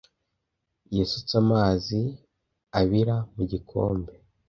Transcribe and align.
Yasutse 0.97 1.33
amazi 1.43 1.99
abira 2.79 3.15
mu 3.33 3.43
gikombe. 3.51 4.13